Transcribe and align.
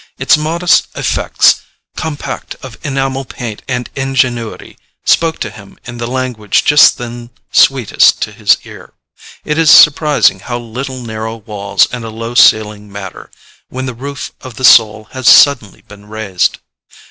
Its 0.17 0.35
modest 0.35 0.87
"effects," 0.95 1.61
compact 1.95 2.55
of 2.63 2.75
enamel 2.81 3.23
paint 3.23 3.61
and 3.67 3.87
ingenuity, 3.95 4.75
spoke 5.05 5.37
to 5.37 5.51
him 5.51 5.77
in 5.85 5.99
the 5.99 6.07
language 6.07 6.65
just 6.65 6.97
then 6.97 7.29
sweetest 7.51 8.19
to 8.19 8.31
his 8.31 8.57
ear. 8.63 8.93
It 9.45 9.59
is 9.59 9.69
surprising 9.69 10.39
how 10.39 10.57
little 10.57 11.03
narrow 11.03 11.35
walls 11.35 11.87
and 11.91 12.03
a 12.03 12.09
low 12.09 12.33
ceiling 12.33 12.91
matter, 12.91 13.29
when 13.69 13.85
the 13.85 13.93
roof 13.93 14.31
of 14.41 14.55
the 14.55 14.65
soul 14.65 15.07
has 15.11 15.27
suddenly 15.29 15.83
been 15.83 16.07
raised. 16.07 16.57